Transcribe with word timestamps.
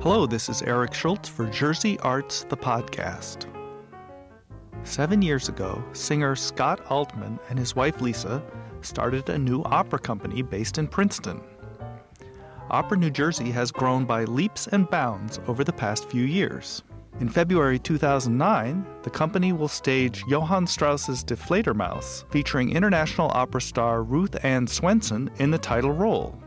Hello, 0.00 0.26
this 0.26 0.48
is 0.48 0.62
Eric 0.62 0.94
Schultz 0.94 1.28
for 1.28 1.46
Jersey 1.46 1.98
Arts, 1.98 2.44
the 2.48 2.56
podcast. 2.56 3.46
Seven 4.84 5.20
years 5.20 5.48
ago, 5.48 5.82
singer 5.92 6.36
Scott 6.36 6.80
Altman 6.88 7.40
and 7.50 7.58
his 7.58 7.74
wife 7.74 8.00
Lisa 8.00 8.40
started 8.80 9.28
a 9.28 9.36
new 9.36 9.60
opera 9.64 9.98
company 9.98 10.40
based 10.40 10.78
in 10.78 10.86
Princeton. 10.86 11.40
Opera 12.70 12.96
New 12.96 13.10
Jersey 13.10 13.50
has 13.50 13.72
grown 13.72 14.04
by 14.04 14.22
leaps 14.22 14.68
and 14.68 14.88
bounds 14.88 15.40
over 15.48 15.64
the 15.64 15.72
past 15.72 16.08
few 16.08 16.22
years. 16.22 16.84
In 17.18 17.28
February 17.28 17.80
2009, 17.80 18.86
the 19.02 19.10
company 19.10 19.52
will 19.52 19.66
stage 19.66 20.22
Johann 20.28 20.68
Strauss's 20.68 21.24
Die 21.24 22.00
featuring 22.30 22.70
international 22.70 23.32
opera 23.34 23.60
star 23.60 24.04
Ruth 24.04 24.36
Ann 24.44 24.68
Swenson 24.68 25.28
in 25.38 25.50
the 25.50 25.58
title 25.58 25.90
role. 25.90 26.40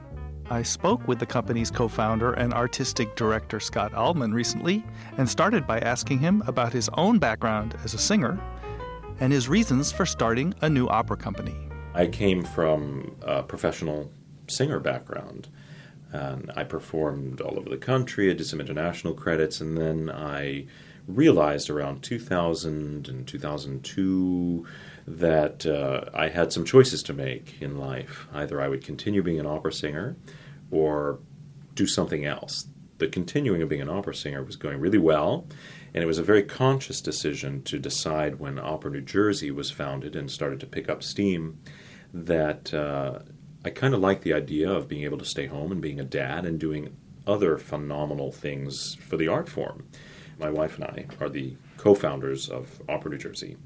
I 0.51 0.63
spoke 0.63 1.07
with 1.07 1.19
the 1.19 1.25
company's 1.25 1.71
co 1.71 1.87
founder 1.87 2.33
and 2.33 2.53
artistic 2.53 3.15
director 3.15 3.61
Scott 3.61 3.93
Altman 3.93 4.33
recently 4.33 4.83
and 5.17 5.29
started 5.29 5.65
by 5.65 5.79
asking 5.79 6.19
him 6.19 6.43
about 6.45 6.73
his 6.73 6.89
own 6.95 7.19
background 7.19 7.77
as 7.85 7.93
a 7.93 7.97
singer 7.97 8.37
and 9.21 9.31
his 9.31 9.47
reasons 9.47 9.93
for 9.93 10.05
starting 10.05 10.53
a 10.59 10.69
new 10.69 10.89
opera 10.89 11.15
company. 11.15 11.55
I 11.93 12.07
came 12.07 12.43
from 12.43 13.15
a 13.21 13.43
professional 13.43 14.11
singer 14.49 14.81
background. 14.81 15.47
And 16.11 16.51
I 16.57 16.65
performed 16.65 17.39
all 17.39 17.57
over 17.57 17.69
the 17.69 17.77
country. 17.77 18.29
I 18.29 18.33
did 18.33 18.45
some 18.45 18.59
international 18.59 19.13
credits, 19.13 19.61
and 19.61 19.77
then 19.77 20.09
I 20.09 20.65
realized 21.07 21.69
around 21.69 22.03
2000 22.03 23.07
and 23.07 23.25
2002 23.25 24.67
that 25.07 25.65
uh, 25.65 26.09
I 26.13 26.27
had 26.27 26.51
some 26.51 26.65
choices 26.65 27.01
to 27.03 27.13
make 27.13 27.61
in 27.61 27.77
life. 27.77 28.27
Either 28.33 28.61
I 28.61 28.67
would 28.67 28.83
continue 28.83 29.23
being 29.23 29.39
an 29.39 29.45
opera 29.45 29.71
singer 29.71 30.17
or 30.71 31.19
do 31.75 31.85
something 31.85 32.25
else. 32.25 32.67
The 32.97 33.07
continuing 33.07 33.61
of 33.61 33.69
being 33.69 33.81
an 33.81 33.89
opera 33.89 34.15
singer 34.15 34.43
was 34.43 34.55
going 34.55 34.79
really 34.79 34.97
well, 34.97 35.47
and 35.93 36.03
it 36.03 36.07
was 36.07 36.19
a 36.19 36.23
very 36.23 36.43
conscious 36.43 37.01
decision 37.01 37.63
to 37.63 37.79
decide 37.79 38.39
when 38.39 38.57
Opera 38.57 38.91
New 38.91 39.01
Jersey 39.01 39.51
was 39.51 39.71
founded 39.71 40.15
and 40.15 40.31
started 40.31 40.59
to 40.61 40.67
pick 40.67 40.87
up 40.87 41.03
steam 41.03 41.59
that 42.13 42.73
uh, 42.73 43.19
I 43.63 43.69
kind 43.69 43.93
of 43.93 43.99
like 43.99 44.21
the 44.21 44.33
idea 44.33 44.71
of 44.71 44.87
being 44.87 45.03
able 45.03 45.17
to 45.17 45.25
stay 45.25 45.47
home 45.47 45.71
and 45.71 45.81
being 45.81 45.99
a 45.99 46.05
dad 46.05 46.45
and 46.45 46.59
doing 46.59 46.95
other 47.27 47.57
phenomenal 47.57 48.31
things 48.31 48.95
for 48.95 49.17
the 49.17 49.27
art 49.27 49.49
form. 49.49 49.87
My 50.39 50.49
wife 50.49 50.75
and 50.75 50.85
I 50.85 51.05
are 51.19 51.29
the 51.29 51.55
co 51.77 51.93
founders 51.93 52.49
of 52.49 52.81
Opera 52.89 53.11
New 53.11 53.17
Jersey. 53.17 53.57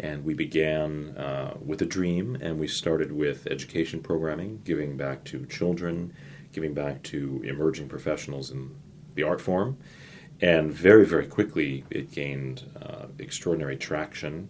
And 0.00 0.24
we 0.24 0.34
began 0.34 1.16
uh, 1.16 1.56
with 1.60 1.82
a 1.82 1.86
dream, 1.86 2.36
and 2.40 2.58
we 2.58 2.66
started 2.66 3.12
with 3.12 3.46
education 3.46 4.00
programming, 4.00 4.60
giving 4.64 4.96
back 4.96 5.24
to 5.24 5.44
children, 5.46 6.12
giving 6.52 6.74
back 6.74 7.02
to 7.04 7.42
emerging 7.44 7.88
professionals 7.88 8.50
in 8.50 8.74
the 9.14 9.22
art 9.22 9.40
form. 9.40 9.76
And 10.40 10.72
very, 10.72 11.06
very 11.06 11.26
quickly, 11.26 11.84
it 11.90 12.10
gained 12.10 12.64
uh, 12.80 13.06
extraordinary 13.18 13.76
traction. 13.76 14.48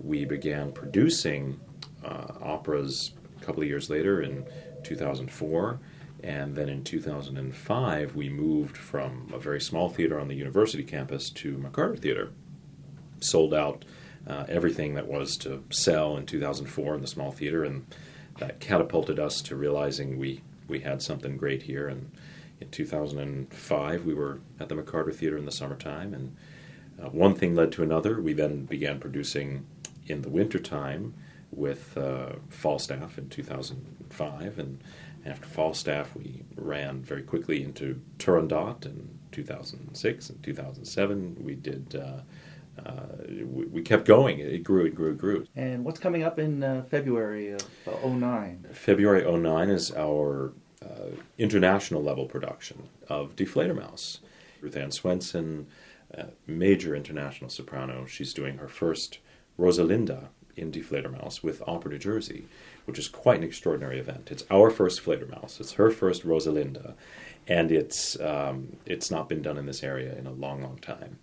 We 0.00 0.24
began 0.24 0.72
producing 0.72 1.60
uh, 2.04 2.28
operas 2.40 3.12
a 3.40 3.44
couple 3.44 3.62
of 3.62 3.68
years 3.68 3.90
later 3.90 4.22
in 4.22 4.46
2004. 4.84 5.80
And 6.22 6.56
then 6.56 6.70
in 6.70 6.82
2005, 6.82 8.16
we 8.16 8.30
moved 8.30 8.78
from 8.78 9.30
a 9.34 9.38
very 9.38 9.60
small 9.60 9.90
theater 9.90 10.18
on 10.18 10.28
the 10.28 10.34
university 10.34 10.82
campus 10.82 11.28
to 11.30 11.58
McCarter 11.58 11.98
Theater. 11.98 12.30
Sold 13.20 13.52
out 13.52 13.84
uh, 14.26 14.44
everything 14.48 14.94
that 14.94 15.06
was 15.06 15.36
to 15.38 15.62
sell 15.70 16.16
in 16.16 16.24
2004 16.24 16.94
in 16.94 17.00
the 17.02 17.06
small 17.06 17.30
theater, 17.30 17.64
and 17.64 17.84
that 18.38 18.58
catapulted 18.58 19.18
us 19.18 19.42
to 19.42 19.56
realizing 19.56 20.18
we, 20.18 20.42
we 20.68 20.80
had 20.80 21.02
something 21.02 21.36
great 21.36 21.62
here. 21.62 21.88
And 21.88 22.10
in 22.60 22.70
2005, 22.70 24.04
we 24.04 24.14
were 24.14 24.40
at 24.60 24.68
the 24.68 24.74
McCarter 24.74 25.14
Theater 25.14 25.36
in 25.36 25.44
the 25.44 25.52
summertime, 25.52 26.14
and 26.14 26.36
uh, 27.02 27.08
one 27.08 27.34
thing 27.34 27.54
led 27.54 27.72
to 27.72 27.82
another. 27.82 28.20
We 28.20 28.32
then 28.32 28.64
began 28.64 29.00
producing 29.00 29.66
in 30.06 30.22
the 30.22 30.28
wintertime 30.28 31.14
with 31.50 31.96
uh, 31.96 32.34
Falstaff 32.48 33.18
in 33.18 33.28
2005, 33.28 34.58
and 34.58 34.82
after 35.26 35.46
Falstaff, 35.46 36.14
we 36.14 36.42
ran 36.54 37.02
very 37.02 37.22
quickly 37.22 37.62
into 37.62 38.00
Turandot 38.18 38.84
in 38.84 39.18
2006 39.32 40.30
and 40.30 40.42
2007. 40.42 41.36
We 41.40 41.54
did. 41.54 41.96
Uh, 41.96 42.20
uh, 42.84 43.24
we, 43.28 43.66
we, 43.66 43.82
kept 43.82 44.06
going. 44.06 44.38
It 44.38 44.62
grew, 44.62 44.84
it 44.84 44.94
grew, 44.94 45.12
it 45.12 45.18
grew. 45.18 45.46
And 45.56 45.84
what's 45.84 45.98
coming 45.98 46.22
up 46.22 46.38
in 46.38 46.62
uh, 46.62 46.84
February 46.90 47.52
of 47.52 47.62
09? 48.04 48.66
February 48.72 49.30
09 49.30 49.70
is 49.70 49.92
our 49.92 50.52
uh, 50.82 51.10
international 51.38 52.02
level 52.02 52.26
production 52.26 52.88
of 53.08 53.36
Die 53.36 53.44
Fledermaus. 53.44 54.18
Ruth 54.60 54.76
Ann 54.76 54.90
Swenson, 54.90 55.66
major 56.46 56.94
international 56.94 57.50
soprano, 57.50 58.06
she's 58.06 58.32
doing 58.32 58.58
her 58.58 58.68
first 58.68 59.18
Rosalinda 59.58 60.28
in 60.56 60.70
Die 60.70 60.80
Fledermaus 60.80 61.42
with 61.42 61.62
Opera 61.66 61.92
New 61.92 61.98
Jersey, 61.98 62.46
which 62.84 62.98
is 62.98 63.08
quite 63.08 63.38
an 63.38 63.44
extraordinary 63.44 63.98
event. 63.98 64.30
It's 64.30 64.44
our 64.50 64.70
first 64.70 65.04
Fledermaus. 65.04 65.60
It's 65.60 65.72
her 65.72 65.90
first 65.90 66.24
Rosalinda, 66.24 66.94
and 67.48 67.72
it's 67.72 68.18
um, 68.20 68.76
it's 68.86 69.10
not 69.10 69.28
been 69.28 69.42
done 69.42 69.58
in 69.58 69.66
this 69.66 69.82
area 69.82 70.16
in 70.16 70.26
a 70.26 70.32
long, 70.32 70.62
long 70.62 70.78
time. 70.78 71.18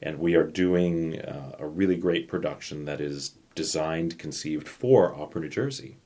And 0.00 0.18
we 0.18 0.34
are 0.34 0.44
doing 0.44 1.20
uh, 1.20 1.56
a 1.58 1.66
really 1.66 1.96
great 1.96 2.28
production 2.28 2.84
that 2.84 3.00
is 3.00 3.34
designed, 3.54 4.18
conceived 4.18 4.68
for 4.68 5.14
Opera 5.14 5.42
New 5.42 5.48
Jersey. 5.48 5.96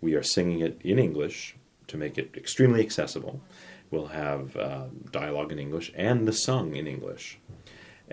We 0.00 0.14
are 0.14 0.22
singing 0.22 0.60
it 0.60 0.80
in 0.82 0.98
English 0.98 1.56
to 1.88 1.96
make 1.96 2.18
it 2.18 2.30
extremely 2.36 2.80
accessible. 2.80 3.40
We'll 3.90 4.06
have 4.06 4.56
uh, 4.56 4.86
dialogue 5.10 5.52
in 5.52 5.58
English 5.58 5.92
and 5.96 6.26
the 6.26 6.32
sung 6.32 6.76
in 6.76 6.86
English. 6.86 7.38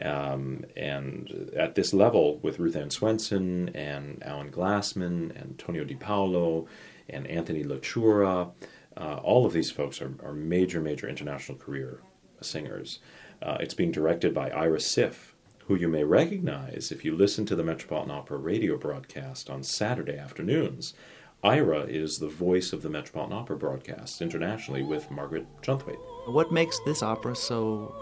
Um, 0.02 0.66
and 0.76 1.52
at 1.56 1.76
this 1.76 1.94
level, 1.94 2.38
with 2.40 2.60
Ruth 2.60 2.76
Ann 2.76 2.90
Swenson 2.90 3.70
and 3.70 4.24
Alan 4.24 4.52
Glassman, 4.52 5.32
and 5.32 5.52
Antonio 5.52 5.84
Di 5.84 5.96
Paolo, 5.96 6.68
and 7.10 7.28
Anthony 7.28 7.64
Laciura, 7.64 8.50
uh, 8.98 9.20
all 9.24 9.46
of 9.46 9.54
these 9.54 9.72
folks 9.72 10.02
are, 10.02 10.14
are, 10.24 10.34
major, 10.34 10.82
major 10.82 11.08
international 11.08 11.58
career 11.58 12.02
singers. 12.42 13.00
Uh, 13.42 13.58
it's 13.60 13.74
being 13.74 13.92
directed 13.92 14.34
by 14.34 14.50
Ira 14.50 14.80
Siff, 14.80 15.34
who 15.68 15.76
you 15.76 15.88
may 15.88 16.04
recognize 16.04 16.92
if 16.92 17.06
you 17.06 17.16
listen 17.16 17.46
to 17.46 17.56
the 17.56 17.64
Metropolitan 17.64 18.12
Opera 18.12 18.38
radio 18.38 18.78
broadcast 18.78 19.50
on 19.50 19.64
Saturday 19.64 20.18
afternoons. 20.18 20.94
Ira 21.42 21.84
is 21.84 22.20
the 22.20 22.28
voice 22.28 22.74
of 22.74 22.82
the 22.82 22.90
Metropolitan 22.90 23.38
Opera 23.38 23.56
broadcast 23.56 24.22
internationally 24.22 24.84
with 24.84 25.10
Margaret 25.10 25.46
Juntwait. 25.62 25.98
What 26.28 26.52
makes 26.52 26.78
this 26.86 27.02
opera 27.02 27.34
so 27.34 27.96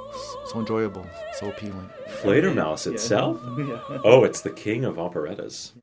so 0.47 0.59
enjoyable, 0.59 1.05
so 1.33 1.49
appealing? 1.49 1.87
Fledermaus 2.21 2.91
itself? 2.91 3.39
Yeah. 3.59 3.99
oh, 4.03 4.23
it's 4.23 4.41
the 4.41 4.49
king 4.49 4.85
of 4.85 4.97
operettas. 4.97 5.73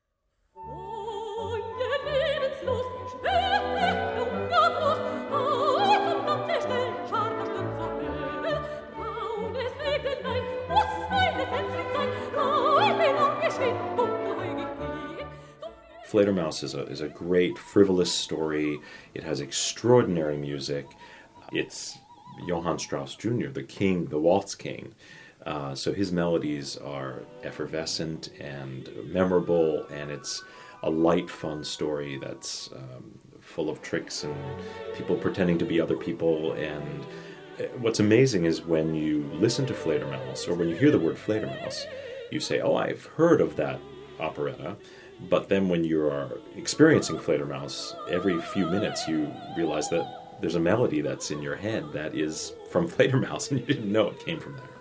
Fledermaus 16.07 16.63
is 16.63 16.75
a, 16.75 16.83
is 16.87 17.01
a 17.01 17.09
great, 17.09 17.59
frivolous 17.59 18.13
story. 18.13 18.79
It 19.15 19.25
has 19.25 19.41
extraordinary 19.41 20.37
music. 20.37 20.87
It's 21.53 21.99
Johann 22.47 22.79
Strauss 22.79 23.15
Jr., 23.15 23.49
the 23.49 23.63
king, 23.63 24.07
the 24.07 24.19
waltz 24.19 24.55
king. 24.55 24.95
Uh, 25.47 25.75
so 25.75 25.93
his 25.93 26.11
melodies 26.11 26.77
are 26.79 27.23
effervescent 27.43 28.31
and 28.41 28.89
memorable, 29.07 29.87
and 29.91 30.11
it's 30.11 30.43
a 30.83 30.91
light, 30.91 31.29
fun 31.29 31.63
story 31.63 32.19
that's 32.19 32.71
um, 32.75 33.19
full 33.41 33.69
of 33.69 33.83
tricks 33.83 34.25
and 34.25 34.35
people 34.95 35.17
pretending 35.17 35.59
to 35.59 35.65
be 35.65 35.81
other 35.81 35.97
people. 35.97 36.53
And 36.53 37.05
uh, 37.59 37.65
what's 37.79 38.01
amazing 38.01 38.45
is 38.47 38.63
when 38.63 38.95
you 38.95 39.31
listen 39.35 39.67
to 39.67 39.75
Fledermaus, 39.75 40.49
or 40.49 40.55
when 40.55 40.69
you 40.69 40.77
hear 40.77 40.91
the 40.91 40.99
word 40.99 41.17
Fledermaus, 41.17 41.87
you 42.31 42.41
say, 42.41 42.61
"Oh, 42.61 42.77
I've 42.77 43.05
heard 43.05 43.41
of 43.41 43.57
that 43.57 43.81
operetta." 44.19 44.77
But 45.21 45.49
then 45.49 45.69
when 45.69 45.85
you 45.85 46.07
are 46.07 46.39
experiencing 46.57 47.19
Fledermaus, 47.19 47.95
every 48.11 48.41
few 48.41 48.67
minutes 48.67 49.09
you 49.09 49.33
realize 49.57 49.89
that 49.91 50.41
there's 50.41 50.57
a 50.57 50.61
melody 50.61 51.01
that's 51.01 51.31
in 51.31 51.41
your 51.43 51.57
head 51.57 51.93
that 51.93 52.15
is 52.15 52.53
from 52.71 52.89
Fledermaus 52.91 53.51
and 53.51 53.61
you 53.61 53.67
didn't 53.67 53.91
know 53.91 54.09
it 54.09 54.25
came 54.25 54.41
from 54.41 54.57
there. 54.57 54.74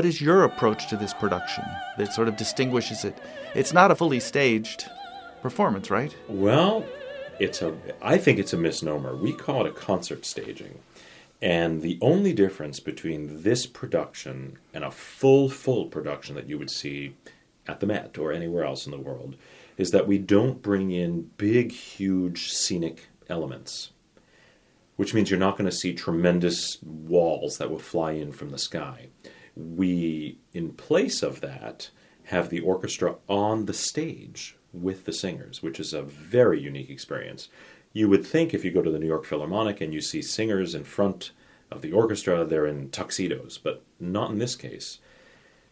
What 0.00 0.06
is 0.06 0.22
your 0.22 0.44
approach 0.44 0.88
to 0.88 0.96
this 0.96 1.12
production 1.12 1.62
that 1.98 2.10
sort 2.14 2.26
of 2.26 2.34
distinguishes 2.34 3.04
it? 3.04 3.18
It's 3.54 3.74
not 3.74 3.90
a 3.90 3.94
fully 3.94 4.18
staged 4.18 4.88
performance, 5.42 5.90
right? 5.90 6.16
Well, 6.26 6.86
it's 7.38 7.60
a 7.60 7.76
I 8.00 8.16
think 8.16 8.38
it's 8.38 8.54
a 8.54 8.56
misnomer. 8.56 9.14
We 9.14 9.34
call 9.34 9.66
it 9.66 9.68
a 9.68 9.74
concert 9.74 10.24
staging. 10.24 10.78
And 11.42 11.82
the 11.82 11.98
only 12.00 12.32
difference 12.32 12.80
between 12.80 13.42
this 13.42 13.66
production 13.66 14.56
and 14.72 14.84
a 14.84 14.90
full 14.90 15.50
full 15.50 15.84
production 15.84 16.34
that 16.36 16.48
you 16.48 16.58
would 16.58 16.70
see 16.70 17.14
at 17.68 17.80
the 17.80 17.86
Met 17.86 18.16
or 18.16 18.32
anywhere 18.32 18.64
else 18.64 18.86
in 18.86 18.92
the 18.92 18.98
world 18.98 19.36
is 19.76 19.90
that 19.90 20.08
we 20.08 20.16
don't 20.16 20.62
bring 20.62 20.92
in 20.92 21.30
big 21.36 21.72
huge 21.72 22.50
scenic 22.50 23.08
elements. 23.28 23.90
Which 24.96 25.12
means 25.12 25.30
you're 25.30 25.38
not 25.38 25.58
going 25.58 25.68
to 25.68 25.76
see 25.76 25.92
tremendous 25.92 26.78
walls 26.82 27.58
that 27.58 27.70
will 27.70 27.78
fly 27.78 28.12
in 28.12 28.32
from 28.32 28.48
the 28.48 28.58
sky. 28.58 29.08
We 29.56 30.38
in 30.52 30.72
place 30.72 31.22
of 31.22 31.40
that 31.40 31.90
have 32.24 32.48
the 32.48 32.60
orchestra 32.60 33.16
on 33.28 33.66
the 33.66 33.74
stage 33.74 34.56
with 34.72 35.04
the 35.04 35.12
singers, 35.12 35.62
which 35.62 35.80
is 35.80 35.92
a 35.92 36.02
very 36.02 36.60
unique 36.60 36.90
experience. 36.90 37.48
You 37.92 38.08
would 38.08 38.24
think 38.24 38.54
if 38.54 38.64
you 38.64 38.70
go 38.70 38.82
to 38.82 38.90
the 38.90 39.00
New 39.00 39.06
York 39.06 39.24
Philharmonic 39.24 39.80
and 39.80 39.92
you 39.92 40.00
see 40.00 40.22
singers 40.22 40.74
in 40.74 40.84
front 40.84 41.32
of 41.70 41.82
the 41.82 41.92
orchestra, 41.92 42.44
they're 42.44 42.66
in 42.66 42.90
tuxedos, 42.90 43.58
but 43.58 43.82
not 43.98 44.30
in 44.30 44.38
this 44.38 44.54
case. 44.54 44.98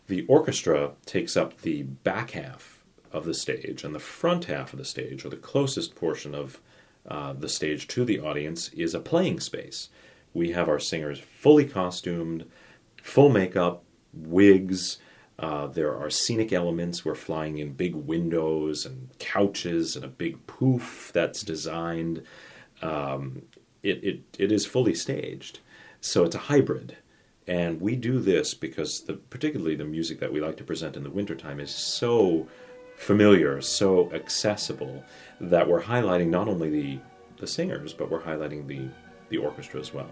The 0.08 0.26
orchestra 0.26 0.92
takes 1.06 1.36
up 1.36 1.60
the 1.60 1.82
back 1.82 2.30
half 2.32 2.82
of 3.12 3.24
the 3.24 3.34
stage, 3.34 3.84
and 3.84 3.94
the 3.94 4.00
front 4.00 4.46
half 4.46 4.72
of 4.72 4.78
the 4.78 4.84
stage, 4.84 5.24
or 5.24 5.28
the 5.28 5.36
closest 5.36 5.94
portion 5.94 6.34
of 6.34 6.60
uh, 7.06 7.32
the 7.32 7.48
stage 7.48 7.86
to 7.88 8.04
the 8.04 8.20
audience, 8.20 8.68
is 8.70 8.94
a 8.94 9.00
playing 9.00 9.40
space. 9.40 9.88
We 10.34 10.52
have 10.52 10.68
our 10.68 10.78
singers 10.78 11.20
fully 11.20 11.64
costumed, 11.64 12.44
full 13.08 13.30
makeup, 13.30 13.84
wigs, 14.12 14.98
uh, 15.38 15.66
there 15.68 15.96
are 15.96 16.10
scenic 16.10 16.52
elements. 16.52 17.04
We're 17.04 17.14
flying 17.14 17.58
in 17.58 17.72
big 17.72 17.94
windows 17.94 18.84
and 18.84 19.08
couches 19.18 19.96
and 19.96 20.04
a 20.04 20.08
big 20.08 20.46
poof 20.46 21.10
that's 21.14 21.42
designed. 21.42 22.22
Um, 22.82 23.42
it, 23.82 24.04
it, 24.04 24.20
it 24.38 24.52
is 24.52 24.66
fully 24.66 24.94
staged. 24.94 25.60
So 26.00 26.24
it's 26.24 26.34
a 26.34 26.38
hybrid. 26.38 26.96
And 27.46 27.80
we 27.80 27.96
do 27.96 28.20
this 28.20 28.52
because, 28.52 29.00
the, 29.02 29.14
particularly 29.14 29.74
the 29.74 29.84
music 29.84 30.20
that 30.20 30.32
we 30.32 30.40
like 30.40 30.58
to 30.58 30.64
present 30.64 30.96
in 30.96 31.02
the 31.02 31.10
wintertime, 31.10 31.60
is 31.60 31.70
so 31.70 32.46
familiar, 32.96 33.62
so 33.62 34.12
accessible, 34.12 35.02
that 35.40 35.66
we're 35.66 35.82
highlighting 35.82 36.28
not 36.28 36.46
only 36.46 36.68
the, 36.68 36.98
the 37.38 37.46
singers, 37.46 37.94
but 37.94 38.10
we're 38.10 38.20
highlighting 38.20 38.66
the, 38.66 38.86
the 39.30 39.38
orchestra 39.38 39.80
as 39.80 39.94
well. 39.94 40.10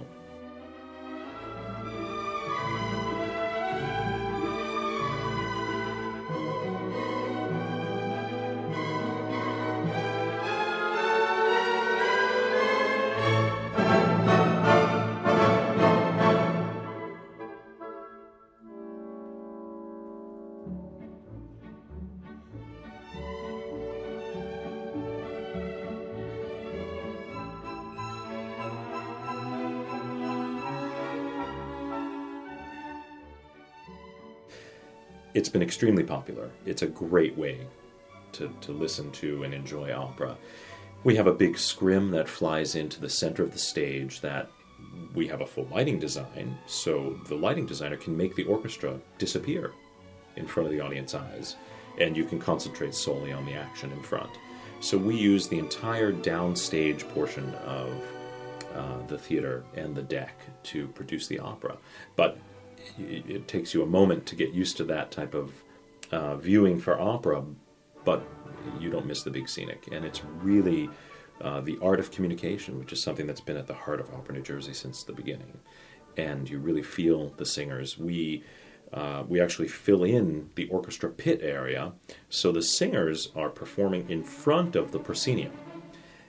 It's 35.37 35.51
been 35.51 35.63
extremely 35.63 36.03
popular. 36.03 36.51
It's 36.65 36.81
a 36.81 36.87
great 36.87 37.37
way 37.37 37.67
to, 38.33 38.51
to 38.63 38.73
listen 38.73 39.11
to 39.13 39.43
and 39.43 39.53
enjoy 39.53 39.93
opera. 39.93 40.35
We 41.05 41.15
have 41.17 41.27
a 41.27 41.33
big 41.33 41.59
scrim 41.59 42.11
that 42.13 42.27
flies 42.27 42.75
into 42.75 43.03
the 43.03 43.11
center 43.11 43.43
of 43.43 43.53
the 43.53 43.59
stage 43.59 44.23
that 44.23 44.51
we 45.15 45.27
have 45.29 45.43
a 45.43 45.47
full 45.47 45.69
lighting 45.71 45.99
design, 45.99 46.57
so 46.67 47.21
the 47.29 47.35
lighting 47.35 47.67
designer 47.67 47.99
can 47.99 48.17
make 48.17 48.35
the 48.35 48.45
orchestra 48.45 48.99
disappear 49.19 49.73
in 50.37 50.47
front 50.47 50.69
of 50.69 50.73
the 50.73 50.81
audience 50.81 51.15
eyes, 51.15 51.57
and 52.01 52.17
you 52.17 52.25
can 52.25 52.39
concentrate 52.39 52.95
solely 52.95 53.33
on 53.33 53.45
the 53.45 53.53
action 53.53 53.93
in 53.93 54.03
front. 54.03 54.31
So 54.81 54.97
we 54.97 55.17
use 55.17 55.49
the 55.49 55.59
entire 55.59 56.13
downstage 56.13 57.07
portion 57.11 57.55
of 57.57 57.91
uh, 58.75 59.07
the 59.07 59.19
theater 59.19 59.65
and 59.75 59.95
the 59.95 60.03
deck 60.03 60.35
to 60.65 60.89
produce 60.89 61.27
the 61.27 61.39
opera. 61.39 61.77
But 62.17 62.39
it 62.99 63.49
takes 63.49 63.75
you 63.75 63.83
a 63.83 63.87
moment 63.87 64.27
to 64.27 64.37
get 64.37 64.53
used 64.53 64.77
to 64.79 64.85
that 64.85 65.11
type 65.11 65.35
of 65.35 65.53
uh, 66.13 66.37
viewing 66.37 66.79
for 66.79 67.01
opera, 67.01 67.45
but 68.05 68.27
you 68.81 68.91
don't 68.91 69.07
miss 69.07 69.23
the 69.23 69.31
big 69.31 69.49
scenic. 69.49 69.89
And 69.93 70.05
it's 70.05 70.23
really 70.25 70.89
uh, 71.41 71.61
the 71.61 71.79
art 71.83 72.01
of 72.01 72.11
communication, 72.11 72.79
which 72.79 72.93
is 72.93 73.03
something 73.03 73.27
that's 73.27 73.41
been 73.41 73.57
at 73.57 73.67
the 73.67 73.75
heart 73.75 74.01
of 74.01 74.13
Opera 74.15 74.35
New 74.35 74.43
Jersey 74.43 74.73
since 74.73 75.03
the 75.03 75.13
beginning. 75.13 75.59
And 76.17 76.49
you 76.49 76.59
really 76.59 76.83
feel 76.83 77.31
the 77.37 77.47
singers. 77.47 77.99
We 77.99 78.45
uh, 78.93 79.25
we 79.27 79.41
actually 79.41 79.67
fill 79.67 80.05
in 80.05 80.49
the 80.55 80.69
orchestra 80.69 81.11
pit 81.11 81.41
area, 81.43 81.93
so 82.29 82.53
the 82.53 82.63
singers 82.63 83.31
are 83.35 83.51
performing 83.51 84.09
in 84.09 84.23
front 84.23 84.77
of 84.77 84.93
the 84.93 84.99
proscenium, 84.99 85.53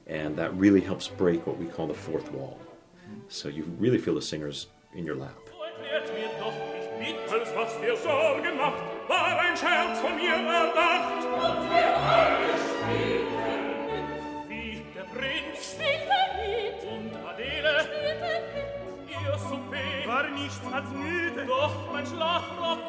and 0.08 0.36
that 0.36 0.54
really 0.56 0.82
helps 0.82 1.08
break 1.08 1.46
what 1.46 1.60
we 1.60 1.68
call 1.68 1.86
the 1.86 1.94
fourth 1.94 2.32
wall. 2.32 2.60
So 3.30 3.48
you 3.48 3.64
really 3.78 4.00
feel 4.00 4.16
the 4.16 4.22
singers 4.24 4.68
in 4.96 5.06
your 5.06 5.16
lap. 5.16 5.47
Erklärt 7.08 7.32
mir 7.32 7.40
doch 7.40 7.48
nicht 7.48 7.48
mit, 7.48 7.56
was 7.56 7.82
dir 7.82 7.96
Sorgen 7.98 8.58
macht, 8.58 8.84
war 9.08 9.40
ein 9.40 9.58
Scherz 9.58 10.00
von 10.00 10.16
mir 10.16 10.34
erdacht. 10.34 11.26
Und 11.26 11.70
wir 11.70 11.98
alle 11.98 12.54
spielten 12.68 13.38
mit. 13.86 14.50
Wie 14.50 14.82
der 14.96 15.04
Prinz 15.04 15.74
spielte 15.74 16.20
mit. 16.38 16.84
Und 16.92 17.12
Adele 17.26 17.80
spielte 17.82 18.32
mit. 18.54 19.10
Ihr 19.10 19.38
Souper 19.38 20.08
war 20.08 20.30
nicht 20.30 20.62
als 20.74 20.90
müde, 20.90 21.46
doch 21.46 21.92
mein 21.92 22.06
Schlafrock 22.06 22.80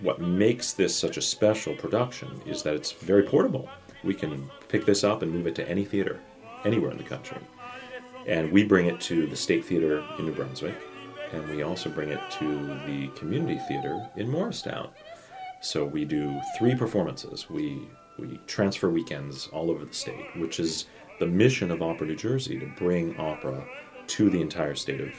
What 0.00 0.20
makes 0.20 0.72
this 0.72 0.96
such 0.96 1.16
a 1.16 1.20
special 1.20 1.76
production 1.76 2.28
is 2.44 2.64
that 2.64 2.74
it's 2.74 2.90
very 2.90 3.22
portable. 3.22 3.68
We 4.02 4.14
can 4.14 4.50
pick 4.66 4.84
this 4.84 5.04
up 5.04 5.22
and 5.22 5.32
move 5.32 5.46
it 5.46 5.54
to 5.54 5.68
any 5.68 5.84
theater, 5.84 6.18
anywhere 6.64 6.90
in 6.90 6.98
the 6.98 7.04
country. 7.04 7.38
And 8.26 8.50
we 8.50 8.64
bring 8.64 8.86
it 8.86 9.00
to 9.02 9.28
the 9.28 9.36
State 9.36 9.64
Theater 9.64 10.04
in 10.18 10.26
New 10.26 10.32
Brunswick, 10.32 10.74
and 11.32 11.48
we 11.48 11.62
also 11.62 11.90
bring 11.90 12.10
it 12.10 12.20
to 12.38 12.66
the 12.86 13.08
Community 13.16 13.58
Theater 13.68 14.08
in 14.16 14.28
Morristown. 14.28 14.90
So 15.60 15.84
we 15.84 16.04
do 16.04 16.40
three 16.58 16.74
performances. 16.74 17.48
We 17.48 17.88
we 18.18 18.38
transfer 18.46 18.90
weekends 18.90 19.48
all 19.48 19.70
over 19.70 19.84
the 19.84 19.94
state, 19.94 20.36
which 20.36 20.60
is 20.60 20.86
the 21.18 21.26
mission 21.26 21.70
of 21.70 21.82
Opera 21.82 22.06
New 22.08 22.16
Jersey 22.16 22.58
to 22.58 22.66
bring 22.76 23.16
opera 23.18 23.64
to 24.08 24.28
the 24.28 24.40
entire 24.40 24.74
state 24.74 25.00
of, 25.00 25.14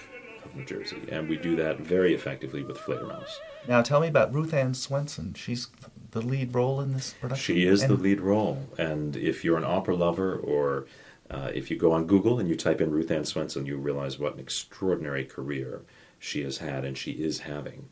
of 0.45 0.55
New 0.55 0.65
Jersey, 0.65 1.01
and 1.09 1.27
we 1.27 1.37
do 1.37 1.55
that 1.55 1.79
very 1.79 2.13
effectively 2.13 2.63
with 2.63 2.77
Fledermaus. 2.77 3.29
Now, 3.67 3.81
tell 3.81 3.99
me 4.01 4.07
about 4.07 4.33
Ruth 4.33 4.53
Ann 4.53 4.73
Swenson. 4.73 5.33
She's 5.33 5.69
the 6.11 6.21
lead 6.21 6.53
role 6.53 6.81
in 6.81 6.93
this 6.93 7.15
production. 7.19 7.55
She 7.55 7.65
is 7.65 7.81
and... 7.81 7.91
the 7.91 8.01
lead 8.01 8.21
role, 8.21 8.67
and 8.77 9.15
if 9.15 9.43
you're 9.43 9.57
an 9.57 9.63
opera 9.63 9.95
lover 9.95 10.35
or 10.35 10.85
uh, 11.33 11.49
if 11.53 11.71
you 11.71 11.77
go 11.77 11.91
on 11.91 12.05
Google 12.05 12.39
and 12.39 12.47
you 12.47 12.55
type 12.55 12.79
in 12.79 12.91
Ruth 12.91 13.09
Ann 13.09 13.25
Swenson, 13.25 13.65
you 13.65 13.77
realize 13.77 14.19
what 14.19 14.35
an 14.35 14.39
extraordinary 14.39 15.25
career 15.25 15.81
she 16.19 16.43
has 16.43 16.59
had 16.59 16.85
and 16.85 16.97
she 16.97 17.11
is 17.11 17.39
having. 17.39 17.89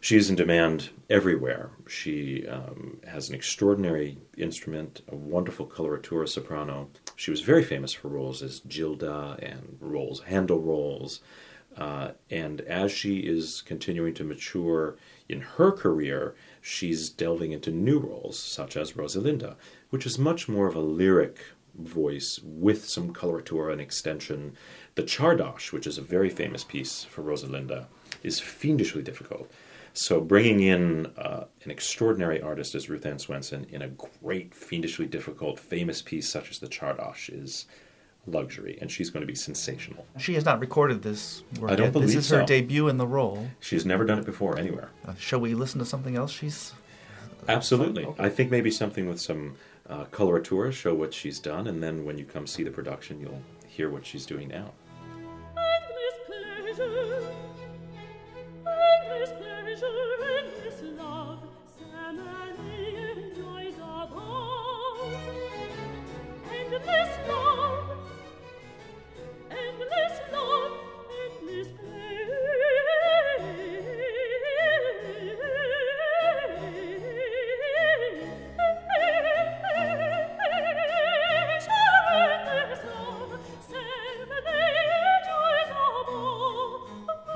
She 0.00 0.16
is 0.18 0.28
in 0.28 0.36
demand 0.36 0.90
everywhere. 1.08 1.70
She 1.88 2.46
um, 2.46 2.98
has 3.06 3.30
an 3.30 3.34
extraordinary 3.34 4.18
instrument, 4.36 5.00
a 5.08 5.16
wonderful 5.16 5.66
coloratura 5.66 6.28
soprano. 6.28 6.90
She 7.16 7.30
was 7.30 7.40
very 7.40 7.64
famous 7.64 7.94
for 7.94 8.08
roles 8.08 8.42
as 8.42 8.60
Gilda 8.68 9.38
and 9.40 9.78
roles, 9.80 10.20
Handel 10.24 10.60
roles. 10.60 11.20
Uh, 11.78 12.10
and 12.30 12.60
as 12.60 12.92
she 12.92 13.20
is 13.20 13.62
continuing 13.62 14.12
to 14.14 14.24
mature 14.24 14.96
in 15.30 15.40
her 15.40 15.72
career, 15.72 16.34
she's 16.60 17.08
delving 17.08 17.52
into 17.52 17.70
new 17.70 17.98
roles, 17.98 18.38
such 18.38 18.76
as 18.76 18.92
Rosalinda, 18.92 19.56
which 19.88 20.04
is 20.04 20.18
much 20.18 20.50
more 20.50 20.68
of 20.68 20.76
a 20.76 20.80
lyric 20.80 21.38
voice 21.78 22.40
with 22.42 22.88
some 22.88 23.12
coloratura 23.12 23.72
and 23.72 23.80
extension. 23.80 24.54
The 24.94 25.02
Csárdás, 25.02 25.72
which 25.72 25.86
is 25.86 25.98
a 25.98 26.02
very 26.02 26.30
famous 26.30 26.64
piece 26.64 27.04
for 27.04 27.22
Rosalinda, 27.22 27.86
is 28.22 28.40
fiendishly 28.40 29.02
difficult. 29.02 29.50
So 29.92 30.20
bringing 30.20 30.60
in 30.60 31.06
uh, 31.16 31.44
an 31.62 31.70
extraordinary 31.70 32.40
artist 32.42 32.74
as 32.74 32.88
Ruth 32.88 33.06
Ann 33.06 33.18
Swenson 33.18 33.64
in 33.70 33.82
a 33.82 33.88
great, 33.88 34.52
fiendishly 34.54 35.06
difficult, 35.06 35.60
famous 35.60 36.02
piece 36.02 36.28
such 36.28 36.50
as 36.50 36.58
the 36.58 36.66
Csárdás 36.66 37.32
is 37.32 37.66
luxury, 38.26 38.78
and 38.80 38.90
she's 38.90 39.10
going 39.10 39.20
to 39.20 39.26
be 39.26 39.34
sensational. 39.34 40.04
She 40.18 40.34
has 40.34 40.44
not 40.44 40.58
recorded 40.58 41.02
this 41.02 41.42
work 41.60 41.70
I 41.70 41.76
don't 41.76 41.86
yet. 41.86 41.92
believe 41.92 42.08
This 42.08 42.16
is 42.16 42.26
so. 42.26 42.40
her 42.40 42.46
debut 42.46 42.88
in 42.88 42.96
the 42.96 43.06
role. 43.06 43.48
She's 43.60 43.84
never 43.84 44.04
done 44.04 44.18
it 44.18 44.24
before 44.24 44.58
anywhere. 44.58 44.90
Uh, 45.06 45.14
shall 45.16 45.40
we 45.40 45.54
listen 45.54 45.78
to 45.78 45.84
something 45.84 46.16
else 46.16 46.32
she's... 46.32 46.72
Absolutely. 47.46 48.06
Okay. 48.06 48.24
I 48.24 48.30
think 48.30 48.50
maybe 48.50 48.70
something 48.70 49.06
with 49.06 49.20
some 49.20 49.56
uh, 49.88 50.04
coloratura, 50.06 50.72
show 50.72 50.94
what 50.94 51.12
she's 51.12 51.38
done, 51.38 51.66
and 51.66 51.82
then 51.82 52.04
when 52.04 52.18
you 52.18 52.24
come 52.24 52.46
see 52.46 52.62
the 52.62 52.70
production, 52.70 53.20
you'll 53.20 53.42
hear 53.66 53.90
what 53.90 54.06
she's 54.06 54.26
doing 54.26 54.48
now. 54.48 54.72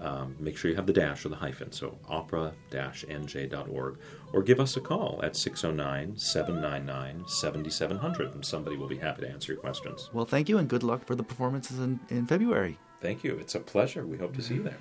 Um, 0.00 0.36
make 0.38 0.56
sure 0.56 0.70
you 0.70 0.76
have 0.76 0.86
the 0.86 0.92
dash 0.92 1.26
or 1.26 1.30
the 1.30 1.34
hyphen, 1.34 1.72
so 1.72 1.98
opera-nj.org, 2.08 3.98
or 4.32 4.42
give 4.44 4.60
us 4.60 4.76
a 4.76 4.80
call 4.80 5.20
at 5.24 5.34
609 5.34 6.16
799 6.16 7.24
7700, 7.26 8.32
and 8.32 8.46
somebody 8.46 8.76
will 8.76 8.86
be 8.86 8.98
happy 8.98 9.22
to 9.22 9.28
answer 9.28 9.54
your 9.54 9.60
questions. 9.60 10.08
Well, 10.12 10.24
thank 10.24 10.48
you, 10.48 10.58
and 10.58 10.68
good 10.68 10.84
luck 10.84 11.04
for 11.04 11.16
the 11.16 11.24
performances 11.24 11.80
in, 11.80 11.98
in 12.10 12.28
February. 12.28 12.78
Thank 13.00 13.24
you. 13.24 13.36
It's 13.40 13.56
a 13.56 13.60
pleasure. 13.60 14.06
We 14.06 14.18
hope 14.18 14.36
to 14.36 14.42
see 14.42 14.54
you 14.54 14.62
there. 14.62 14.78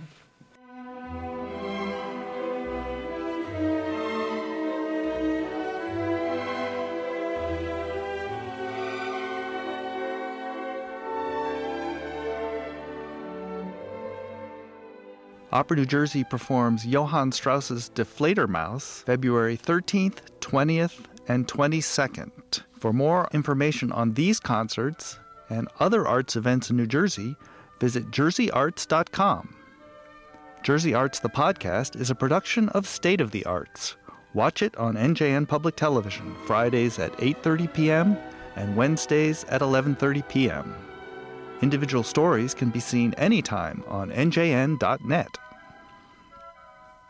Opera 15.53 15.75
New 15.75 15.85
Jersey 15.85 16.23
performs 16.23 16.85
Johann 16.85 17.33
Strauss's 17.33 17.89
Die 17.89 18.03
Fledermaus 18.03 19.03
February 19.03 19.57
13th, 19.57 20.19
20th, 20.39 20.99
and 21.27 21.45
22nd. 21.45 22.63
For 22.79 22.93
more 22.93 23.27
information 23.33 23.91
on 23.91 24.13
these 24.13 24.39
concerts 24.39 25.19
and 25.49 25.67
other 25.81 26.07
arts 26.07 26.37
events 26.37 26.69
in 26.69 26.77
New 26.77 26.87
Jersey, 26.87 27.35
visit 27.81 28.11
jerseyarts.com. 28.11 29.55
Jersey 30.63 30.93
Arts 30.93 31.19
the 31.19 31.27
podcast 31.27 31.99
is 31.99 32.09
a 32.09 32.15
production 32.15 32.69
of 32.69 32.87
State 32.87 33.19
of 33.19 33.31
the 33.31 33.45
Arts. 33.45 33.97
Watch 34.33 34.61
it 34.61 34.77
on 34.77 34.95
NJN 34.95 35.49
Public 35.49 35.75
Television 35.75 36.33
Fridays 36.45 36.97
at 36.97 37.11
8:30 37.17 37.73
p.m. 37.73 38.17
and 38.55 38.77
Wednesdays 38.77 39.43
at 39.45 39.59
11:30 39.59 40.29
p.m. 40.29 40.73
Individual 41.61 42.03
stories 42.03 42.53
can 42.53 42.69
be 42.69 42.79
seen 42.79 43.13
anytime 43.15 43.83
on 43.87 44.09
njn.net. 44.09 45.37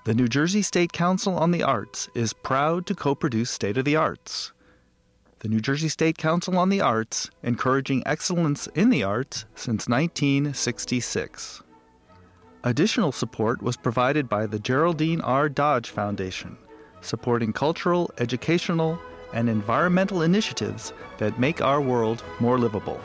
The 0.04 0.14
New 0.14 0.28
Jersey 0.28 0.62
State 0.62 0.92
Council 0.92 1.38
on 1.38 1.52
the 1.52 1.64
Arts 1.64 2.10
is 2.16 2.34
proud 2.34 2.86
to 2.88 2.96
co 2.96 3.16
produce 3.16 3.52
State 3.52 3.78
of 3.78 3.86
the 3.86 3.96
Arts. 3.96 4.52
The 5.40 5.48
New 5.48 5.60
Jersey 5.60 5.90
State 5.90 6.18
Council 6.18 6.58
on 6.58 6.70
the 6.70 6.82
Arts, 6.82 7.30
encouraging 7.44 8.04
excellence 8.06 8.68
in 8.76 8.90
the 8.90 9.04
arts 9.04 9.46
since 9.56 9.88
1966. 9.88 11.64
Additional 12.64 13.12
support 13.12 13.62
was 13.62 13.76
provided 13.76 14.30
by 14.30 14.46
the 14.46 14.60
Geraldine 14.60 15.22
R. 15.22 15.50
Dodge 15.50 15.90
Foundation, 15.90 16.58
supporting 17.02 17.54
cultural, 17.54 18.12
educational, 18.20 19.00
and 19.34 19.50
environmental 19.50 20.22
initiatives 20.22 20.94
that 21.18 21.40
make 21.40 21.62
our 21.62 21.82
world 21.82 22.24
more 22.40 22.60
livable. 22.60 23.00